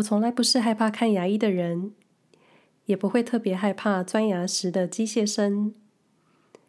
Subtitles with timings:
[0.00, 1.92] 我从来不是害怕看牙医的人，
[2.86, 5.74] 也不会特别害怕钻牙时的机械声。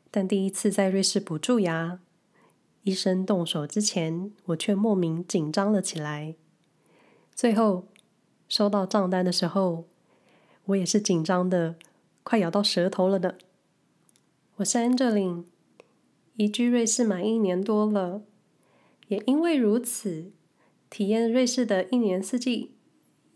[0.10, 2.00] 但第一次在瑞士补蛀牙，
[2.84, 6.36] 医生动手之前，我却莫名紧张了起来。
[7.34, 7.88] 最后
[8.50, 9.86] 收到账单的时候，
[10.66, 11.76] 我也是紧张的，
[12.24, 13.38] 快咬到舌头了的。
[14.58, 15.46] 我是 Angeline，
[16.36, 18.24] 移居瑞士满一年多了，
[19.08, 20.32] 也因为如此，
[20.90, 22.72] 体验瑞士的一年四季。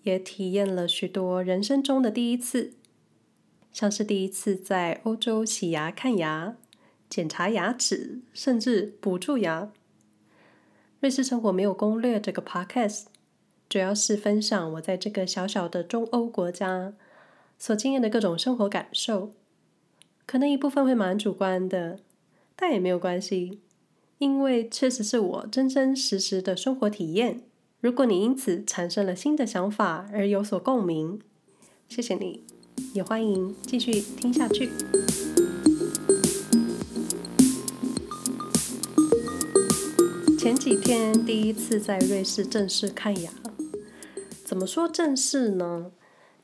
[0.06, 2.74] 也体验了许多人生中的第一次，
[3.72, 6.56] 像是第一次在欧洲洗牙、看牙、
[7.10, 9.72] 检查牙齿，甚至补蛀牙。
[11.00, 13.06] 瑞士生活没有攻略这个 podcast，
[13.68, 16.94] 主要是分享我在这个小小的中欧国家
[17.58, 19.34] 所经验的各种生活感受。
[20.28, 21.98] 可能一部分会蛮主观的，
[22.56, 23.60] 但也没有关系，
[24.20, 27.42] 因为确实是我真真实实的生活体验。
[27.82, 31.20] 如果你因此产生了新的想法而有所共鸣，
[31.88, 32.44] 谢谢你，
[32.94, 34.70] 也欢迎继续听下去。
[40.40, 43.32] 前几天第一次在瑞士正式看牙，
[44.44, 45.92] 怎么说正式呢？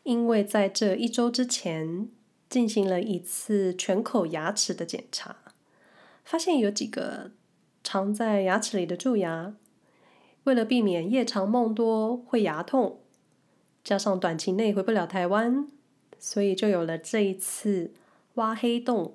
[0.03, 2.09] 因为在这一周之前
[2.49, 5.37] 进行了一次全口牙齿的检查，
[6.23, 7.31] 发现有几个
[7.83, 9.55] 藏在牙齿里的蛀牙。
[10.43, 12.99] 为了避免夜长梦多会牙痛，
[13.83, 15.67] 加上短期内回不了台湾，
[16.17, 17.91] 所以就有了这一次
[18.35, 19.13] 挖黑洞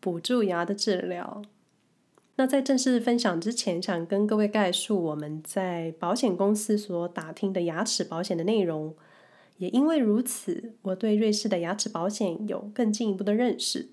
[0.00, 1.42] 补蛀牙的治疗。
[2.36, 8.94] 那在正式分享之前，想跟各位概述我们在保险公司所打听的牙齿保险的内容。
[9.56, 13.88] 也因为如此，我对瑞士的牙齿保险有更进一步的认识。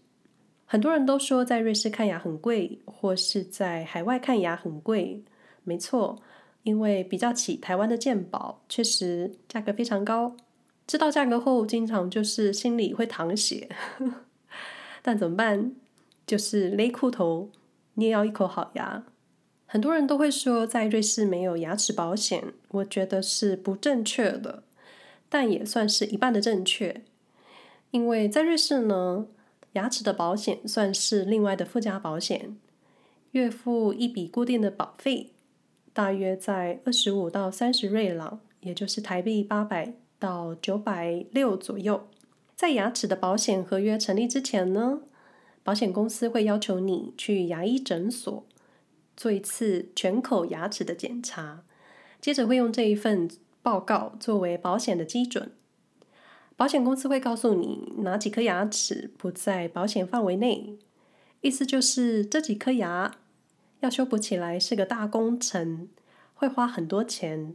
[0.65, 5.23] 很多人都说在瑞士看牙很贵，或是在海外看牙很贵。
[5.63, 6.21] 没错。
[6.63, 10.35] 因为比较起台湾的健保，确实价格非常高。
[10.87, 13.69] 知道价格后，经常就是心里会淌血。
[15.01, 15.73] 但怎么办？
[16.25, 17.49] 就是勒裤头，
[17.95, 19.03] 捏咬一口好牙。
[19.65, 24.63] 很多人都会说，在瑞士没有牙齿保险，我觉得是不正确的，
[25.27, 27.01] 但也算是一半的正确。
[27.91, 29.27] 因为在瑞士呢，
[29.73, 32.55] 牙齿的保险算是另外的附加保险，
[33.31, 35.31] 月付一笔固定的保费。
[35.93, 42.07] 大约在二十五到三十瑞郎，也就是台币八百到九百六左右。
[42.55, 45.01] 在牙齿的保险合约成立之前呢，
[45.61, 48.43] 保险公司会要求你去牙医诊所
[49.15, 51.63] 做一次全口牙齿的检查，
[52.19, 53.29] 接着会用这一份
[53.61, 55.51] 报告作为保险的基准。
[56.55, 60.77] 保险公司会告诉你哪几颗牙齿不在保险范围内，
[61.41, 63.15] 意思就是这几颗牙。
[63.83, 65.89] 要修补起来是个大工程，
[66.33, 67.53] 会花很多钱，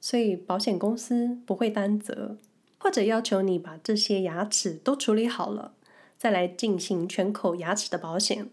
[0.00, 2.38] 所以保险公司不会担责，
[2.78, 5.74] 或者要求你把这些牙齿都处理好了，
[6.16, 8.48] 再来进行全口牙齿的保险。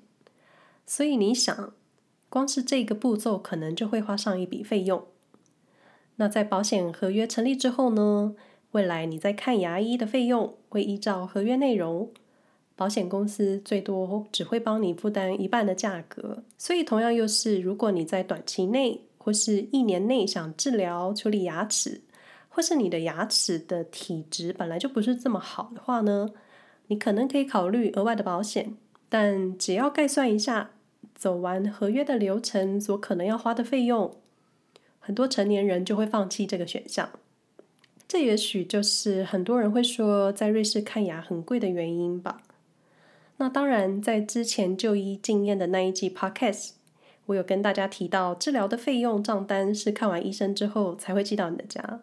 [0.85, 1.73] 所以你想，
[2.27, 5.05] 光是这个步骤可能就会花上一笔费用。
[6.17, 8.35] 那在保险合约成立之后呢，
[8.71, 12.11] 未来你在看牙医的费用会依照合约内容。
[12.77, 22.01] 保险公司最多只会帮你负担一半的价格，所以同样又是，如果你在短期内或是一年内想治疗处理牙齿，
[22.47, 26.29] 或是你的牙齿的体质本来就不是这么好的话呢，
[26.85, 28.75] 你可能可以考虑额外的保险。
[29.09, 30.69] 但只要概算一下，
[31.15, 34.15] 走完合约的流程所可能要花的费用，
[34.99, 37.09] 很多成年人就会放弃这个选项。
[38.07, 42.43] 这也许就是很多人会说在瑞士看牙很贵的原因吧。
[43.37, 46.71] 那当然，在之前就医经验的那一季 Podcast，
[47.27, 52.01] 我有跟大家提到，治疗的费用账单是看完医生之后才会寄到你的家。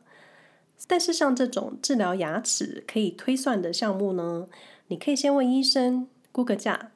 [0.86, 4.48] 但是像这种治疗牙齿可以推算的项目呢，
[4.88, 6.92] 你可以先问医生估个价。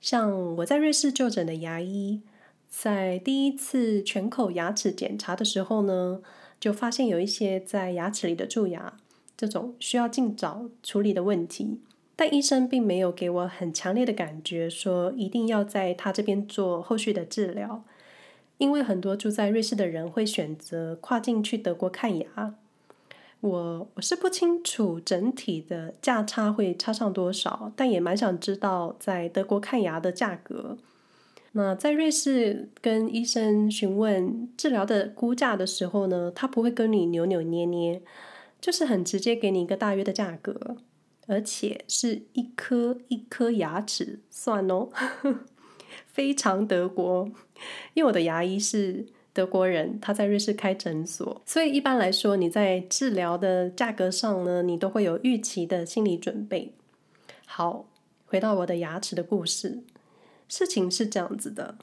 [0.00, 2.20] 像我在瑞士就诊的牙医，
[2.68, 6.20] 在第一次全口牙齿检查的时候呢，
[6.60, 8.98] 就发现有一些在牙齿里的蛀牙，
[9.36, 11.80] 这种需要尽早处理的问题。
[12.16, 17.82] 但医生并没有给我很强烈的感觉，说一定要在他这边做后续的治疗，
[18.58, 22.54] 因为很多住在瑞士的人会选择跨境去德国看牙。
[23.40, 30.78] 我我是不清楚整体的价差会差上多少，但也蛮想知道在德国看牙的价格。
[31.52, 38.00] 那在瑞士跟医生询问治疗的估价的时候呢，他不会跟你扭扭捏捏，
[38.60, 40.76] 就是很直接给你一个大约的价格。
[41.26, 44.90] 而且是一颗一颗牙齿算哦，
[46.06, 47.30] 非常德国。
[47.94, 56.74] 因为我的牙医是德国人，他在瑞士开诊所，所以一般来说，你在治疗的价格上呢，你都会有预期的心理准备。
[57.46, 57.88] 好，
[58.26, 59.82] 回到我的牙齿的故事，
[60.48, 61.78] 事情是这样子的，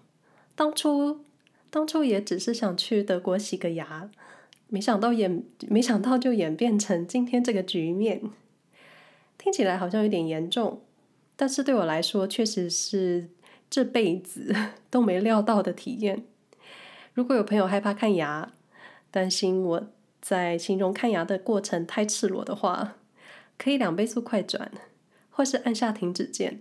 [0.55, 1.21] 当初
[1.69, 4.09] 当初也只是想去德国洗个牙，
[4.67, 8.21] 没想到演没想到就演变成今天这个局面，
[9.41, 10.83] 听起来好像有点严重，
[11.35, 13.31] 但是对我来说，确实是
[13.71, 14.55] 这辈子
[14.91, 16.23] 都没料到的体验。
[17.15, 18.53] 如果有朋友害怕看牙，
[19.09, 19.88] 担心我
[20.21, 22.97] 在形容看牙的过程太赤裸的话，
[23.57, 24.71] 可以两倍速快转，
[25.31, 26.59] 或是按下停止键，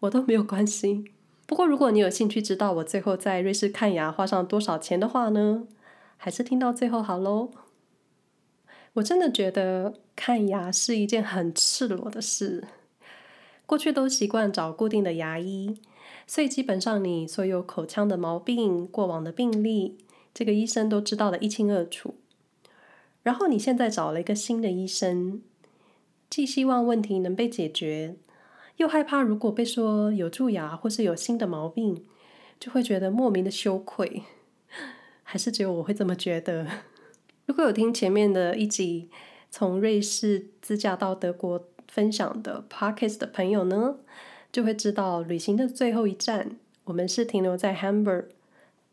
[0.00, 1.04] 我都没有关系。
[1.46, 5.68] 不过，如果你有兴趣知道我最后在瑞士看牙花上多少钱的话呢，
[6.16, 7.52] 还是听到最后好喽。
[8.98, 12.64] 我真的觉得看牙是一件很赤裸的事，
[13.64, 15.80] 过去都习惯找固定的牙医。
[16.26, 19.96] 所以基本上，你所有口腔的毛病、过往的病历，
[20.34, 22.16] 这个医生都知道的一清二楚。
[23.22, 25.42] 然后你现在找了一个新的医生，
[26.28, 28.16] 既希望问题能被解决，
[28.76, 32.04] 又害怕如果被说有蛀牙或是有新的毛病，
[32.58, 34.24] 就会觉得莫名的羞愧。
[35.22, 36.66] 还是只有我会这么觉得？
[37.48, 39.08] 如果有听前面的一集
[39.50, 43.96] 从瑞士自驾到德国分享的 Podcast 的朋友呢，
[44.52, 48.26] 就会知道，旅行的最后一站，我们是停留在 Hamburg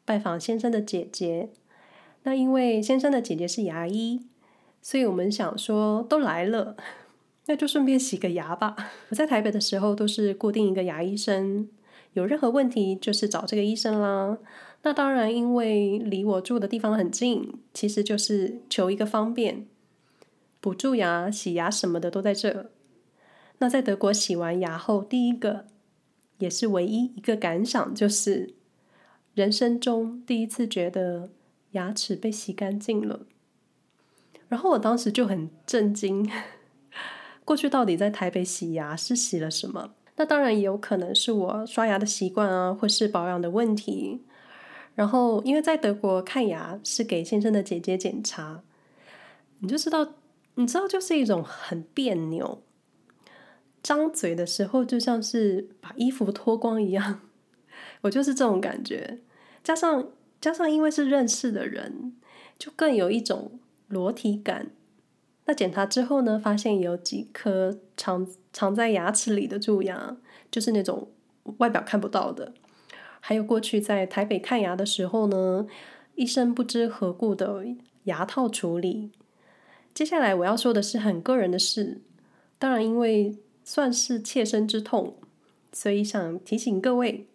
[0.05, 1.49] 拜访先生的姐姐。
[2.23, 4.21] 那因为先生的姐姐是牙医，
[4.81, 6.77] 所以我们想说都来了，
[7.47, 8.77] 那就顺便洗个牙吧。
[9.09, 11.67] 我在台北的时候都是固定一个牙医生，
[12.13, 14.37] 有任何问题就是找这个医生啦。
[14.85, 19.65] 那当然，因为离我住的地方很近，其实就是求一个方便，
[20.61, 22.69] 补蛀牙、洗牙什么的都在这。
[23.57, 25.65] 那在德国洗完牙后，第一个
[26.37, 28.53] 也是唯一一个感想，就是
[29.33, 31.31] 人生中第一次觉得
[31.71, 33.21] 牙齿被洗干净了。
[34.47, 36.29] 然后我当时就很震惊，
[37.43, 39.95] 过去到底在台北洗牙是洗了什么？
[40.17, 44.21] 那当然也有可能是我刷牙的习惯啊，或是保养的问题。
[44.95, 48.63] 然后因为在德国看牙是给先生的姐姐检查，
[49.59, 50.13] 你就知道，
[50.55, 52.63] 你知道就是一种很别扭。
[53.83, 57.19] 张嘴的时候就像是把衣服脱光一样，
[58.01, 59.19] 我就是这种感觉。
[59.63, 60.09] 加上
[60.41, 62.13] 加上，因为是认识的人，
[62.57, 64.71] 就更有一种裸体感。
[65.45, 70.17] 那检查之后呢，发现有几颗藏藏在牙齿里的蛀牙，
[70.49, 71.11] 就是那种
[71.57, 72.53] 外表看不到的。
[73.27, 75.65] 还有过去在台北看牙的时候呢，
[76.13, 77.65] 医生不知何故的
[78.03, 79.09] 牙套处理。
[79.95, 82.01] 接下来我要说的是很个人的事，
[82.59, 83.35] 当然因为。
[83.67, 85.15] 算是切身之痛，
[85.71, 87.25] 所以想提醒各位：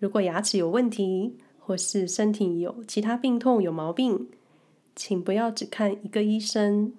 [0.00, 4.28] 如果牙齿有问题，或是身体有其他病痛、有毛病，
[4.96, 6.92] 请不要只看一个医生，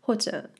[0.00, 0.50] 或者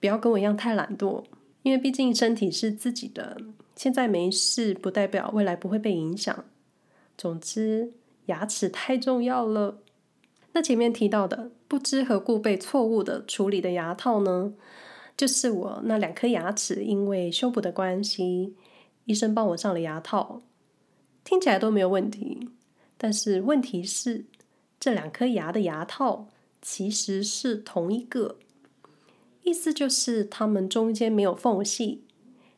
[0.00, 1.24] 不要跟我一样太懒惰，
[1.66, 3.36] 因为毕竟身体是自己的，
[3.74, 6.44] 现在没事不代表未来不会被影响。
[7.18, 7.92] 总之，
[8.26, 9.82] 牙齿太重要了。
[10.52, 14.54] 那前面提到的不知何故被错误的处理的牙套呢？
[15.16, 18.54] 就是我那两颗牙齿，因为修补的关系，
[19.06, 20.42] 医生帮我上了牙套，
[21.24, 22.48] 听起来都没有问题。
[22.96, 24.24] 但是问题是，
[24.78, 26.28] 这两颗牙的牙套
[26.62, 28.38] 其实是同一个，
[29.46, 32.02] 意思就是它们中间没有缝隙，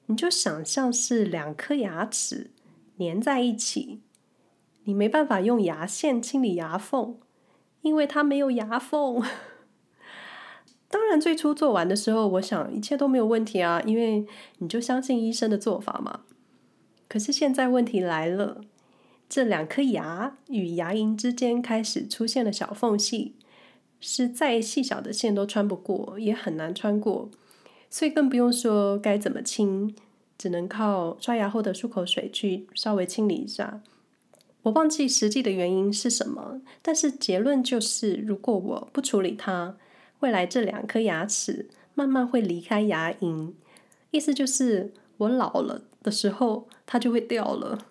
[0.07, 2.51] 你就想象是两颗牙齿
[2.99, 4.01] 粘在一起，
[4.85, 7.19] 你没办法用牙线清理牙缝，
[7.83, 9.23] 因为它没有牙缝。
[10.89, 14.27] 当然，最初做完的时候，我想一切都没有问题啊，因为
[14.57, 16.21] 你就相信医生的做法嘛。
[17.07, 18.63] 可是现在问题来了，
[19.29, 23.35] 这两颗牙与牙龈之间开始出现了小缝隙，
[24.01, 27.31] 是再细小的线都穿不过，也很难穿过，
[27.91, 29.95] 所以更不用说该怎么清，
[30.37, 33.81] 只能靠刷牙后的漱口水去稍微清理一下。
[34.63, 39.77] 我忘记实际的原因是什么，但是结论就是，如果我不处理它。
[40.21, 43.53] 未来这两颗牙齿慢慢会离开牙龈，
[44.11, 47.87] 意思就是我老了的时候它就会掉了。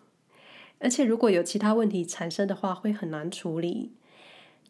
[0.80, 3.94] 而且如果有其他问题产生的话，会很难处理。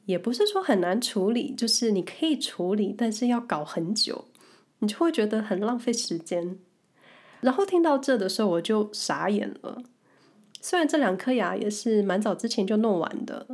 [0.08, 4.26] 也不是说很难处理，就是你可以处理，但是要搞很久，
[4.80, 6.58] 你就会觉得很浪费时间。
[7.42, 9.84] 然后听到这的时候，我就傻眼了。
[10.62, 13.46] 虽然这两颗牙也是蛮早之前就弄完的，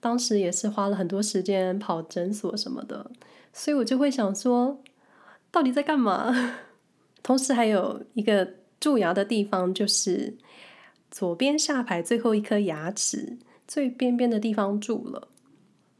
[0.00, 3.10] 当时也是花了很多时间跑诊所什么的。
[3.52, 4.82] 所以我就会想说，
[5.50, 6.58] 到底在干嘛？
[7.22, 10.36] 同时还有一个蛀牙的地方，就是
[11.10, 13.38] 左边下排最后一颗牙齿
[13.68, 15.28] 最边边的地方蛀了。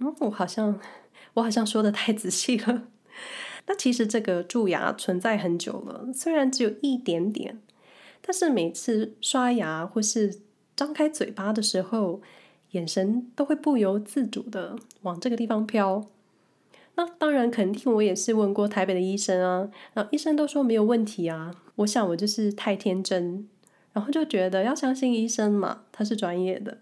[0.01, 0.81] 嗯，我好像
[1.35, 2.89] 我好像说的太仔细了。
[3.67, 7.61] 那其实这个蛀牙存在很久了，虽然只有一点点，
[8.21, 10.41] 但是每次刷牙或是
[10.75, 12.21] 张开嘴巴的时候，
[12.73, 16.07] 眼神都会不由自主的往这个地方飘。
[16.97, 21.55] 那当然，肯定我也是问过台北的医生啊，然后医生都说没有问题啊。
[21.77, 23.49] 我想我就是太天真，
[23.93, 26.79] 然后就觉得要相信医生嘛，他是专业的。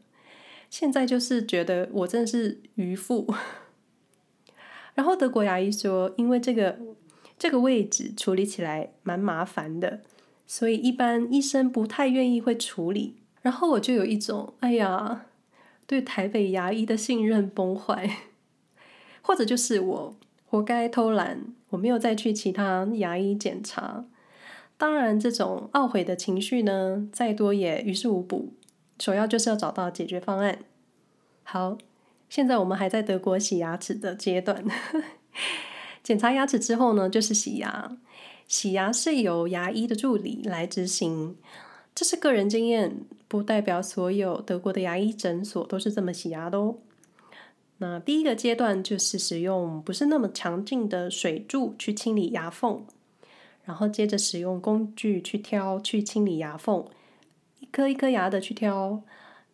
[0.70, 3.34] 现在就是觉得我真的是愚妇。
[4.94, 6.78] 然后德国牙医说，因为这个
[7.38, 10.00] 这个位置处理起来蛮麻烦的，
[10.46, 13.16] 所以一般医生不太愿意会处理。
[13.42, 15.26] 然后我就有一种，哎呀，
[15.86, 18.10] 对台北牙医的信任崩坏，
[19.22, 24.04] 或者就是我活该偷懒，我没有再去其他牙医检查。
[24.76, 28.52] 当然，这种懊悔的情绪呢，再多也于事无补。
[29.00, 30.58] 首要就是要找到解决方案。
[31.42, 31.78] 好。
[32.30, 34.62] 现在我们还在德国洗牙齿的阶段，
[36.04, 37.96] 检查牙齿之后呢，就是洗牙。
[38.46, 41.38] 洗牙是由牙医的助理来执行，
[41.94, 46.76] 这是个人经验，不代表所有德国的牙医诊所都是这么洗牙的哦。
[47.78, 52.84] 那第一个阶段就是使用不是那么强劲的水柱去清理牙缝，
[53.64, 56.84] 然后接着使用工具去挑去清理牙缝，
[57.60, 59.02] 一颗一颗牙的去挑，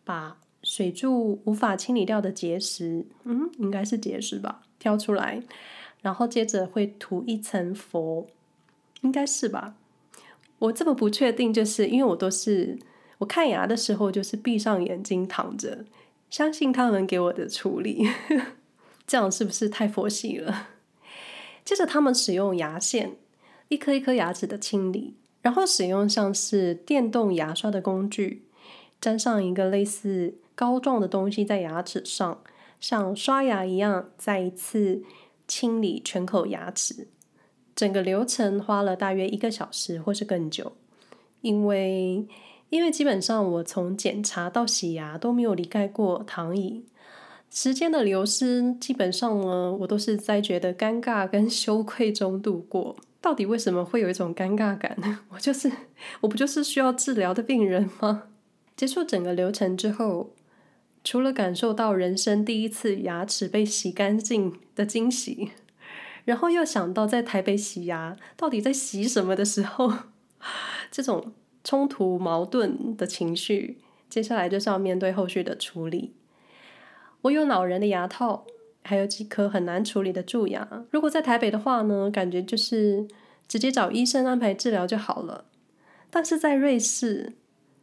[0.03, 0.37] 把。
[0.67, 5.39] 水柱无法清理掉的结石，嗯，应该是结石吧，挑出来，
[6.01, 8.27] 然后接着会涂一层氟，
[9.01, 9.75] 应该是吧。
[10.57, 12.79] 我这么不确定，就是因为我都是
[13.19, 15.85] 我看牙的时候就是闭上眼睛躺着，
[16.31, 18.07] 相信他们给我的处理，
[19.05, 20.69] 这样是不是太佛系了？
[21.63, 23.17] 接着他们使用牙线，
[23.67, 25.13] 一颗一颗牙齿的清理，
[25.45, 28.47] 然后使用像是电动牙刷的工具，
[28.99, 30.33] 沾上一个类似。
[30.55, 32.41] 膏状的东西在牙齿上，
[32.79, 35.03] 像刷牙一样，再一次
[35.47, 37.07] 清理全口牙齿。
[37.75, 40.71] 整个流程花了大约一个小时或是更久，
[41.41, 42.25] 因为
[42.71, 46.85] 因为基本上我从检查到洗牙都没有离开过躺椅，
[47.51, 52.95] 时间的流失基本上呢，我都是在觉得尴尬跟 羞愧中度过。
[53.25, 54.95] 到底为什么会有一种尴尬感？
[55.33, 55.71] 我就是
[56.21, 58.25] 我不就是需要治疗的病人吗？
[58.77, 60.35] 结束整个流程之后。
[61.03, 65.51] 除了感受到人生第一次牙齿被洗干净的惊喜，
[66.23, 69.93] 然后又想到在台北洗牙到底在洗什么的时候，
[70.89, 73.77] 这种冲突矛盾的情绪，
[74.09, 76.13] 接下来就是要面对后续的处理。
[77.21, 78.47] 我有恼人的牙套，
[78.85, 80.85] 还有几颗很难处理的蛀牙。
[80.91, 83.07] 如果在台北的话呢，感觉就是
[83.47, 85.45] 直接找医生安排治疗就好了。
[86.11, 87.33] 但是在瑞士，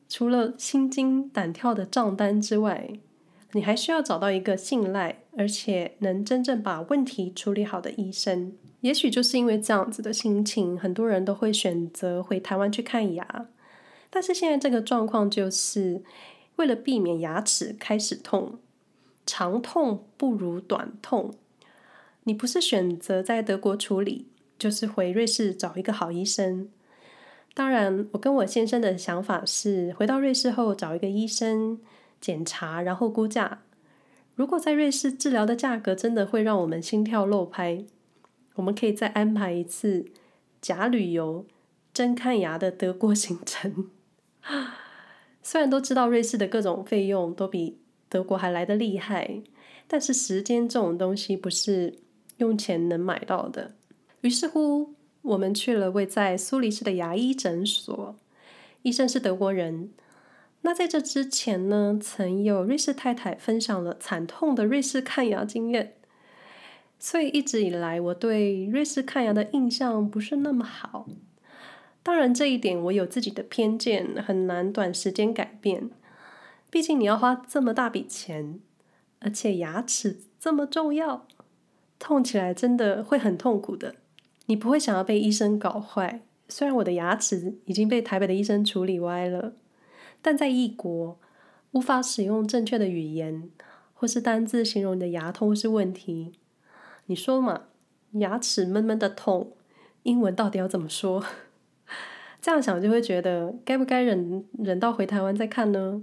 [0.09, 2.88] 除了心惊胆跳的账单之外，
[3.52, 8.52] 你还需要找到一个信赖，而且能真正把问题处理好的医生。
[8.80, 13.47] 也许就是因为这样子的心情，很多人都会选择回台湾去看牙。
[14.09, 16.02] 但是现在这个状况就是，
[16.56, 18.59] 为了避免牙齿开始痛，
[19.26, 21.35] 长痛不如短痛。
[22.25, 24.26] 你不是选择在德国处理，
[24.59, 26.69] 就是回瑞士找一个好医生。
[27.55, 31.81] 当然，我跟我先生的想法是，回到瑞士后找一个医生。
[32.21, 33.62] 检查，然后估价。
[34.37, 37.85] 如果在瑞士治疗的价格真的会让我们心跳漏拍，
[38.55, 40.07] 我们可以再安排一次
[40.61, 41.45] 假旅游、
[41.93, 43.91] 真看牙的德国行程。
[45.43, 47.81] 虽然都知道瑞士的各种费用都比
[48.12, 49.40] 德国还来得厉害，
[49.88, 51.95] 但是时间这种东西不是
[52.37, 53.75] 用钱能买到的。
[54.21, 54.92] 于是乎，
[55.23, 58.14] 我们去了位在苏黎世的牙医诊所，
[58.83, 59.88] 医生是德国人。
[60.61, 65.95] 那在这之前呢，曾有瑞士太太分享了惨痛的瑞士看牙经验，
[66.99, 71.09] 所以一直以来我对瑞士看牙的印象不是那么好。
[72.02, 75.88] 当然，这一点我有自己的偏见，很难短时间改变。
[76.73, 78.59] 毕竟你要花这么大笔钱，
[79.19, 81.26] 而且牙齿这么重要，
[81.99, 83.97] 痛起来真的会很痛苦的。
[84.47, 89.52] 你不会想要被医生搞坏，虽然我的牙齿已经被台北的医生处理歪了。
[90.23, 91.21] 但在异国，
[91.73, 93.50] 无法使用正确的语言
[93.93, 96.33] 或是单字形容你的牙痛或是问题。
[97.05, 97.64] 你说嘛，
[98.12, 99.52] 牙齿闷闷的痛，
[100.05, 101.23] 英文到底要怎么说？
[102.41, 106.02] 这样想就会觉得，该不该忍忍到回台湾再看呢？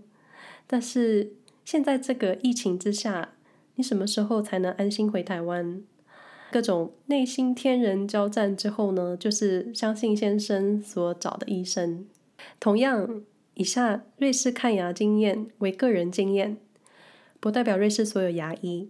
[0.71, 1.33] 但是
[1.65, 3.33] 现在这个疫情之下，
[3.73, 5.81] 你什么时候才能安心回台湾？
[6.51, 12.05] 各种内心天人交战之后呢，就是相信先生所找的医生，
[12.59, 13.23] 同样。
[13.55, 16.55] 以下瑞士看牙经验为个人经验，
[17.41, 18.89] 不代表瑞士所有牙医。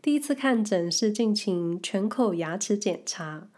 [0.00, 3.48] 第一次看诊是进行全口牙齿检查，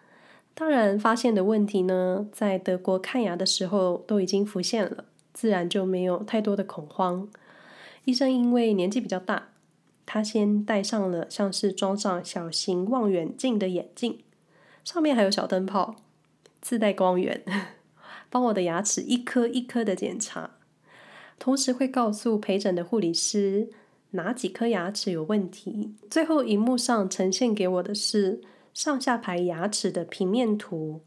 [0.54, 5.04] 当然发现的问题呢，在德国看牙的时候都已经浮现了，
[5.36, 7.28] 自然就没有太多的恐慌。
[8.06, 9.48] 医生因为年纪比较大，
[10.06, 14.20] 他先戴上了像是装上小型望远镜的眼镜，
[14.82, 15.96] 上面还有小灯泡，
[16.62, 17.44] 自带光源，
[18.30, 20.52] 帮我的牙齿一颗一颗的检查。
[21.38, 23.68] 同时会告诉陪诊的护理师
[24.12, 25.94] 哪几颗牙齿有问题。
[26.08, 28.40] 最后，荧幕上呈现给我的是
[28.72, 31.02] 上下排牙齿的平面图，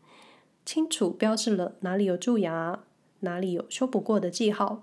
[0.63, 2.83] 清楚标示了哪里有蛀牙，
[3.21, 4.81] 哪里有修补过的记号。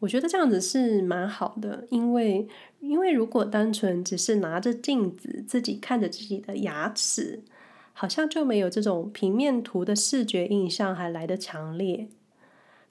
[0.00, 2.48] 我觉得这样子是蛮好的，因为
[2.80, 7.44] 因为如果单纯只是拿着镜子自己看着自己的牙齿，
[7.92, 12.08] 好像就没有这种平面图的视觉印象还来得强烈。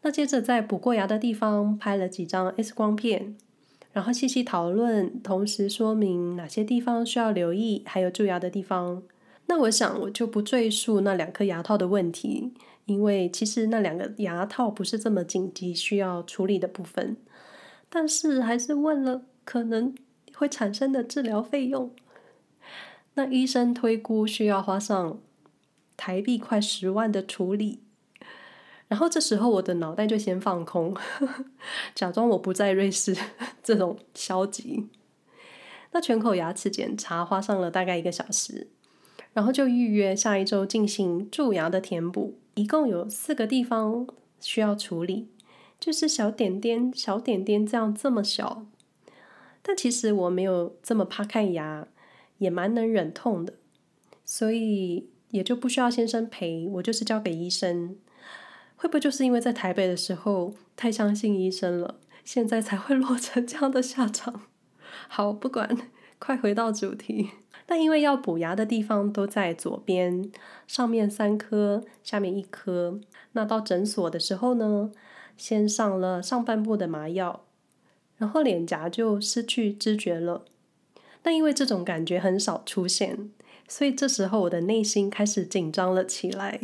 [0.03, 3.35] 那接着在补过牙的地方拍了几张 X 光片，
[3.91, 9.03] 然后细细讨论，同时说明哪些地方需要留意，还有蛀牙的地方。
[9.47, 12.53] 那我想我就不赘述那两颗牙套的问题，
[12.91, 17.17] 因为其实那两个牙套不是这么紧急需要处理的部分。
[17.89, 19.93] 但是还是问了可能
[20.35, 21.91] 会产生的治疗费用。
[23.15, 25.19] 那医生推估需要花上
[25.97, 27.81] 台币快十万的处理。
[28.87, 30.95] 然后这时候我的脑袋就先放空，
[31.95, 33.15] 假装我不在瑞士，
[33.63, 34.89] 这种消极。
[35.93, 38.67] 那全口牙齿检查花上了大概一个小时，
[39.33, 44.07] 然后就预约下一周进行蛀牙的填补，一共有四个地方
[44.39, 45.29] 需要处理，
[45.79, 48.65] 就是小点点、小点点这样这么小。
[49.61, 51.87] 但其实我没有这么怕看牙，
[52.39, 53.53] 也蛮能忍痛的，
[54.25, 57.95] 所以也就不需要先生陪，我就是交给医生。
[58.75, 64.47] 会不会就是因为在台北的时候太相信医生了，现在才会落成这样的下场？
[65.07, 65.77] 好，不管，
[66.17, 67.29] 快回到主题。
[67.71, 70.29] 但因为要补牙的地方都在左边，
[70.67, 72.99] 上面三颗，下面一颗。
[73.31, 74.91] 那到诊所的时候呢，
[75.37, 77.45] 先上了上半部的麻药，
[78.17, 80.43] 然后脸颊就失去知觉了。
[81.21, 83.31] 但因为这种感觉很少出现。
[83.69, 86.59] 所以这时候我的内心开始紧张了起来，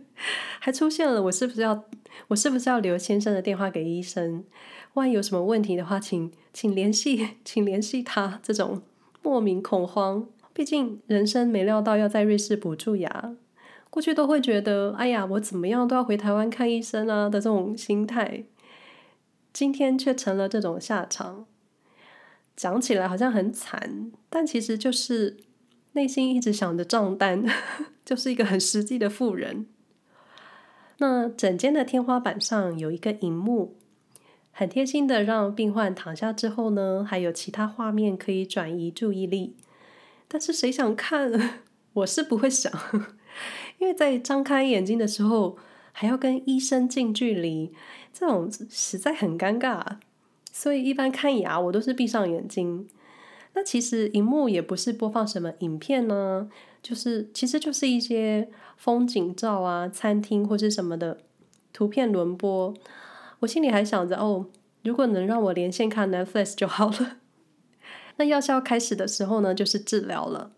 [0.60, 1.84] 还出现了我是不是要
[2.28, 4.44] 我是不是要留先生的电话给医生？
[4.92, 8.38] 万一有什么问题的话，请请联系 请联系他。
[8.42, 8.82] 这种
[9.22, 10.28] 莫名恐慌，
[10.60, 13.34] 毕竟人生没料到要在瑞士补蛀牙，
[13.88, 18.44] 过去都会觉得哎呀，我怎么样都要回台湾看医生啊的这种心态，
[19.54, 21.46] 今天却成了这种下场。
[22.54, 25.38] 讲起来好像很惨，但其实就是。
[25.92, 27.42] 内心一直想着账单，
[28.04, 29.66] 就是一个很实际的富人。
[30.98, 33.78] 那整间的天花板上有一个荧幕，
[34.52, 39.56] 很贴心的让病患躺下之后呢，还有其他画面可以转移注意力。
[40.32, 41.60] 但是谁想看？
[41.92, 42.72] 我是不会想，
[43.78, 45.58] 因为在张开眼睛的时候
[45.90, 47.72] 还要跟医生近距离，
[48.12, 49.84] 这种实在很尴尬。
[50.52, 52.88] 所以一般看牙我都是闭上眼睛。
[53.54, 56.48] 那其实荧幕也不是播放什么影片呢，
[56.80, 61.18] 就是其实就是一些风景照啊、餐厅或是什么的
[61.72, 62.72] 图片轮播。
[63.40, 64.46] 我心里还想着，哦，
[64.84, 67.16] 如果能让我连线看 Netflix 就好了。
[68.20, 70.52] 那药效开始的时候呢，就是治疗了。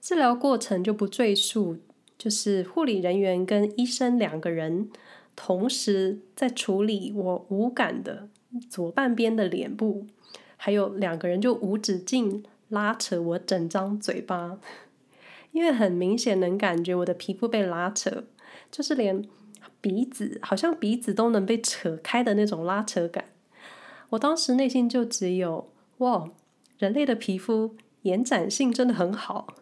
[0.00, 1.78] 治疗过程就不赘述，
[2.16, 4.88] 就是护理人员跟医生两个人
[5.34, 8.28] 同时在处理我无感的
[8.70, 10.06] 左半边的脸部。
[10.56, 14.60] 还有两个人就无止境拉扯我整张嘴巴，
[15.50, 18.22] 因为很明显能感觉我的皮肤被拉扯，
[18.70, 19.24] 就是连
[19.80, 23.24] 鼻子好像鼻子都能被扯开的那种拉扯感。
[24.10, 26.30] 我当时内心就只有哇，
[26.82, 29.54] 人类的皮肤延展性真的很好。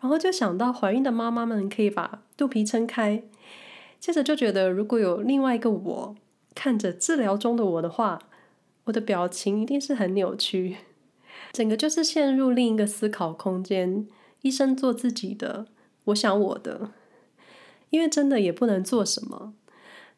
[0.00, 3.22] 然后就想到怀孕的妈妈们可以把肚皮撑开，
[4.00, 6.16] 接着就觉得如果有另外一个我
[6.54, 8.18] 看着治疗中的我的话。
[8.84, 10.78] 我的表情一定是很扭曲，
[11.52, 14.08] 整个就是陷入另一个思考空间。
[14.40, 15.66] 医生做自己的，
[16.04, 16.92] 我想我的，
[17.90, 19.52] 因为真的也不能做什么。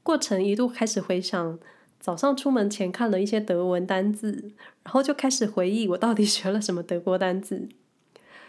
[0.04, 1.58] 过程一度开始回想
[2.00, 7.68] 早上出门前看了一些德文单字，然后就开始回忆我到底学了什么德国单字，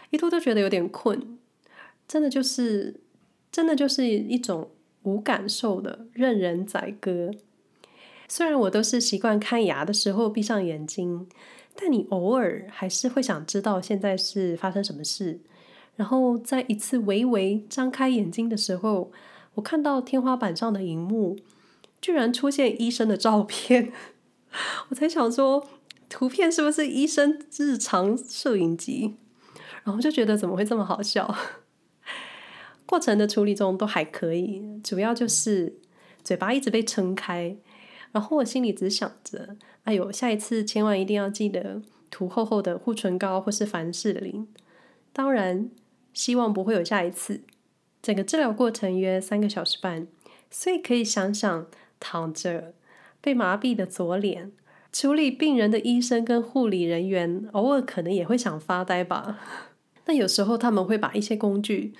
[0.08, 1.38] 一度都觉得有点困。
[2.08, 3.00] 真的就是，
[3.52, 4.70] 真的就是一种
[5.02, 7.30] 无感受的任人宰割。
[8.26, 11.28] 虽然我都是习惯看牙的时候闭上眼睛，
[11.76, 15.40] 但你偶尔还是会想知道现在是发生什么事。
[15.96, 19.12] 然后在一次微微张开眼睛的时候，
[19.54, 21.36] 我看到天花板上的荧幕
[22.02, 23.92] 居然出现医生的照片，
[24.90, 25.66] 我才想说，
[26.10, 29.14] 图片是不是医生日常摄影集？
[29.84, 31.34] 然后就觉得怎么会这么好笑？
[32.84, 35.78] 过程的处理中都还可以，主要就是
[36.22, 37.56] 嘴巴一直被撑开，
[38.10, 44.46] 然后我心里只想着：哎呦，下一次千万一定要记得涂厚厚的护唇膏或是凡士林。
[45.12, 45.70] 当然，
[46.12, 47.42] 希望不会有下一次。
[48.02, 50.08] 整个治疗过程约三个小时半，
[50.50, 51.66] 所以可以想想
[52.02, 52.74] 躺着
[53.20, 54.50] 被麻痹的左脸，
[54.92, 59.38] 处理病人的医生跟护理人员偶尔可能也会想发呆吧。
[60.06, 61.94] 那有时候他们会把一些工具。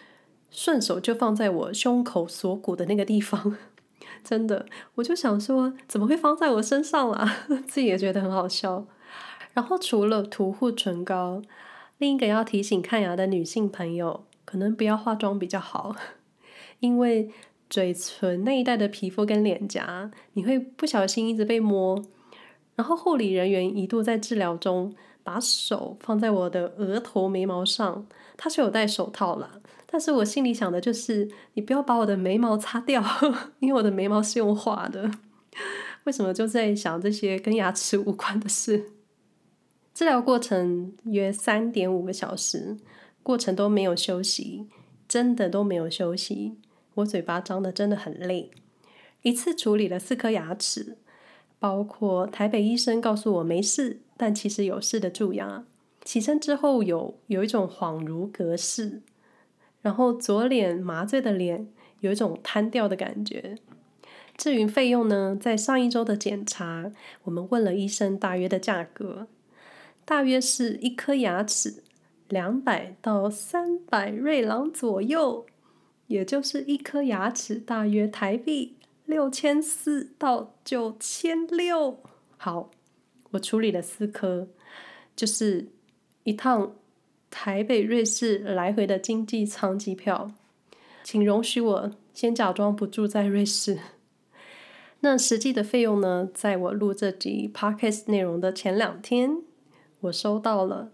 [0.54, 3.56] 顺手就放在我胸口锁骨的那个地方，
[4.22, 7.46] 真的，我就想说，怎么会放在我身上啦？
[7.66, 8.86] 自己也觉得很好笑。
[9.54, 11.40] 然后除了涂护唇膏，
[11.96, 15.96] 另一个要提醒看牙的女性朋友，可能不要化妆比较好，
[16.80, 17.30] 因为
[17.72, 22.04] 嘴唇那一带的皮肤跟脸颊，你会不小心一直被摸。
[22.74, 28.06] 然后护理人员一度在治疗中把手放在我的额头眉毛上，
[28.36, 29.58] 他是有戴手套啦。
[29.86, 33.02] 但是我心里想的就是，你不要把我的眉毛擦掉，
[33.60, 35.10] 因为我的眉毛是用画的。
[36.04, 38.84] 为什么就在想这些跟牙齿无关的事？
[39.94, 42.76] 治疗过程约三点五个小时，
[43.22, 44.66] 过程都没有休息，
[45.08, 46.58] 真的都没有休息。
[46.94, 48.50] 我嘴巴张得真的很累，
[49.22, 50.96] 一次处理了四颗牙齿，
[51.58, 55.64] 包括台北医生告诉我没事，但其实有事的蛀牙。
[56.04, 59.02] 起身之后有有一种恍如隔世。
[59.80, 61.66] 然后左脸麻醉的脸
[61.98, 63.56] 有一种瘫掉的感觉。
[64.36, 66.92] 至于费用呢，在上一周的检查，
[67.24, 69.26] 我们问了医生大约的价格，
[70.04, 71.82] 大约是一颗牙齿
[72.28, 75.46] 两百到三百瑞郎左右，
[76.12, 81.98] 也就是一颗牙齿大约台币六千四到九千六。
[82.36, 82.70] 好，
[83.32, 84.46] 我处理了四颗，
[85.16, 85.68] 就是
[86.24, 86.74] 一趟。
[87.34, 90.30] 台北瑞士来回的经济舱机票，
[91.02, 93.78] 请容许我先假装不住在瑞士。
[95.00, 96.28] 那实际的费用呢？
[96.34, 99.38] 在我录这集 podcast 内容的前两天，
[100.00, 100.92] 我收到了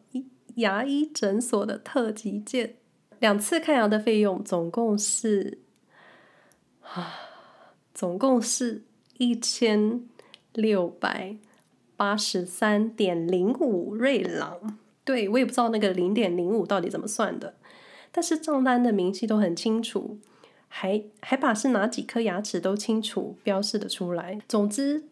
[0.55, 2.77] 牙医诊所的特急件，
[3.21, 5.59] 两次看牙的费用总共是
[6.83, 7.15] 啊，
[7.93, 8.83] 总共是
[9.17, 10.03] 一千
[10.53, 11.37] 六百
[11.97, 14.79] 八十三点零五瑞郎。
[15.05, 17.55] 对，我也不知道那个零点零五到底怎么算的，
[18.13, 20.19] 但是账单的明细都很清楚，
[20.69, 24.39] 还还把是哪几颗牙齿都清楚标示的出来。
[24.47, 25.05] 总之，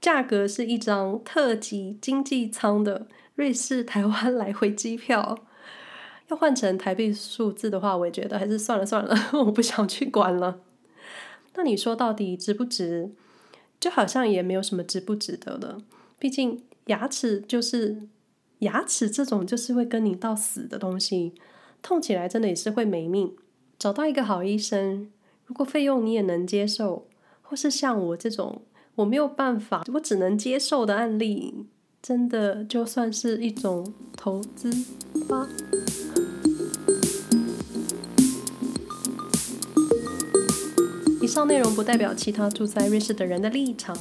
[0.00, 5.46] 价格是一张特级经济舱的瑞士台湾来回机票。
[6.28, 10.60] 要换成台币数字的话，我也觉得还是算了算了， 我不想去管了。
[11.54, 13.10] 那你说到底值不值？
[13.80, 15.78] 就好像也没有什么值不值得的，
[16.18, 18.08] 毕竟牙齿就是。
[18.60, 21.34] 牙齿这种就是会跟你到死的东西，
[21.82, 23.36] 痛起来真的也是会没命。
[23.78, 25.10] 找到一个好医生，
[25.44, 27.06] 如果费用你也能接受，
[27.42, 28.62] 或是像我这种
[28.94, 31.66] 我没有办法，我只能接受的案例，
[32.00, 34.70] 真的就算是一种投资
[35.28, 35.46] 吧。
[41.34, 43.98] 上内容不代表其他住在瑞士的人的立场，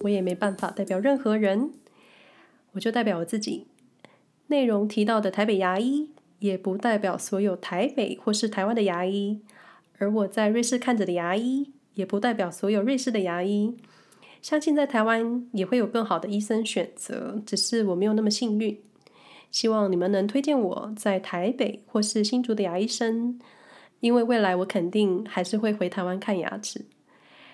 [0.00, 1.70] 我也没办法代表任何人，
[2.72, 3.68] 我就代表我自己。
[4.48, 9.42] 内容提到的台北牙医，也不代表所有台北或是台湾的牙医，
[9.98, 13.76] 而我在瑞士看着的牙医，也不代表所有瑞士的牙医。
[14.42, 18.76] 相信在台湾也会有更好的医生选择，只是我没有那么幸运。
[19.52, 23.38] 希望你们能推荐我在台北或是新竹的牙医生，
[24.02, 26.84] 因为未来我肯定还是会回台湾看牙齿。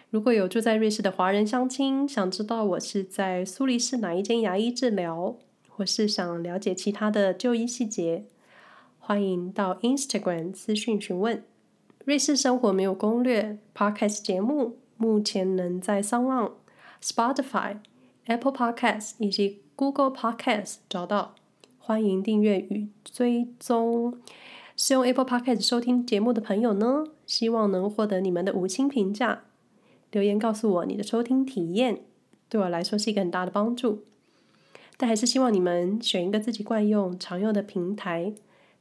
[0.09, 5.37] 如果有住在瑞士的华人乡亲，想知道我是在苏黎世哪一间牙医治疗，
[5.69, 8.25] 或是想了解其他的就医细节，
[8.99, 11.45] 欢迎到 Instagram 私讯询问。
[12.07, 16.53] 瑞士生活没有攻略 Podcast 节目目前能在 s o n g、
[17.03, 17.77] Spotify、
[18.25, 21.35] Apple Podcast 以及 Google Podcast 找到，
[21.79, 24.19] 欢迎订阅与追踪。
[24.81, 29.43] 使用 Apple Podcast 收听节目的朋友呢，希望能获得你们的五星评价，
[30.13, 32.03] 留言告诉我你的收听体验，
[32.49, 34.05] 对我来说是一个很大的帮助。
[34.97, 38.33] 但还是希望你们选一个自己惯用、常用的平台，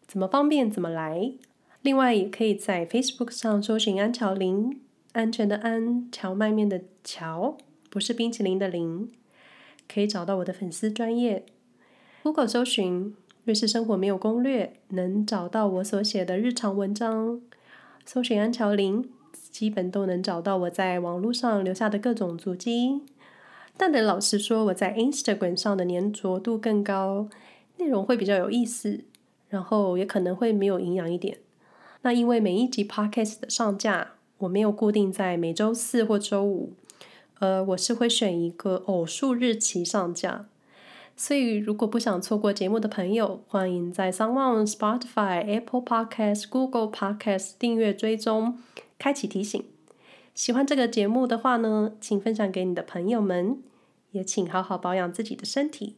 [0.05, 1.33] 怎么方便怎么来。
[1.81, 4.79] 另外，也可以在 Facebook 上搜寻“安乔林”，
[5.13, 7.57] 安全的安，荞麦面的荞，
[7.89, 9.11] 不是冰淇淋的淋，
[9.91, 11.47] 可以找到我的粉丝专业。
[12.21, 13.15] Google 搜寻
[13.47, 17.39] “瑞士生活没有攻略”，能找到我所写的日常文章。
[18.05, 19.09] 搜寻“安乔林”，
[19.49, 23.03] 基本都能找到我在网络上留下的各种足迹。
[23.77, 27.29] 但得老实说，我在 Instagram 上的粘着度更高，
[27.77, 29.05] 内容会比较有意思，
[29.47, 31.37] 然后也可能会没有营养一点。
[32.01, 36.73] 那因为每一集 podcast 的上架，我没有固定在每周四或周五，
[37.39, 40.47] 呃，我是会选一个偶数日期上架。
[41.17, 48.59] 所以如果不想错过节目的朋友，欢迎在 SoundOn、Spotify、Apple Podcast、Google Podcast 订阅追踪，
[48.99, 49.63] 开启提醒。
[50.35, 53.57] 喜欢这个节目的话呢，请分享给你的朋友们，
[54.11, 55.95] 也请好好保养自己的身体。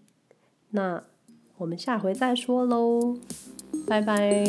[0.70, 1.04] 那
[1.58, 3.18] 我们下回再说喽，
[3.86, 4.46] 拜拜。